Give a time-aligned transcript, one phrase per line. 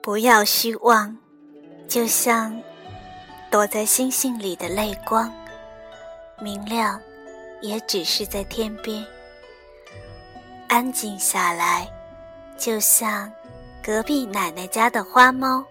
[0.00, 1.14] 不要虚妄，
[1.86, 2.58] 就像
[3.50, 5.30] 躲在星星里的泪光，
[6.40, 6.98] 明亮
[7.60, 9.04] 也只是在天边。
[10.66, 11.86] 安静下来，
[12.56, 13.30] 就像
[13.82, 15.62] 隔壁奶奶家的花猫，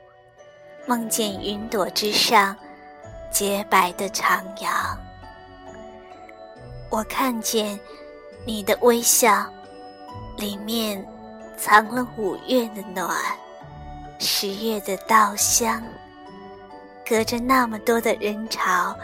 [0.86, 2.56] 梦见云朵之上
[3.32, 4.96] 洁白的徜徉。
[6.90, 7.80] 我看见
[8.46, 9.46] 你的微笑，
[10.38, 11.06] 里面
[11.58, 13.10] 藏了五月的暖。
[14.20, 15.84] 十月的稻香，
[17.06, 18.96] 隔着那么多的人潮，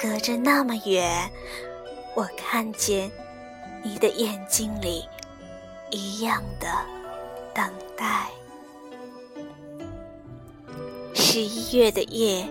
[0.00, 1.30] 隔着那么远，
[2.14, 3.10] 我看见
[3.82, 5.06] 你的眼睛里
[5.90, 6.66] 一样的
[7.52, 8.28] 等待。
[11.14, 12.48] 十一月的夜，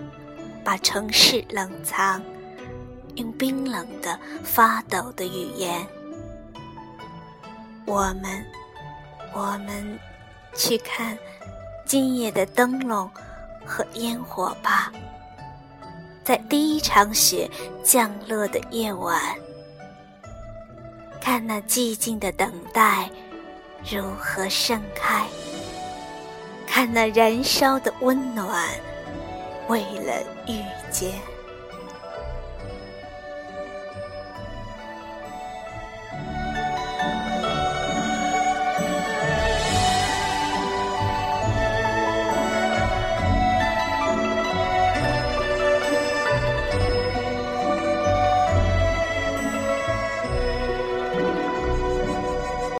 [0.67, 2.21] 把城市冷藏，
[3.15, 5.87] 用冰冷的、发抖的语言，
[7.85, 8.45] 我们，
[9.31, 9.97] 我们
[10.53, 11.17] 去看。
[11.85, 13.09] 今夜的灯笼
[13.65, 14.91] 和烟火吧，
[16.21, 17.49] 在第一场雪
[17.81, 19.21] 降落的夜晚，
[21.21, 23.09] 看那寂静的等待
[23.89, 25.25] 如何盛开，
[26.67, 28.67] 看那燃烧的温暖，
[29.67, 31.36] 为了遇见。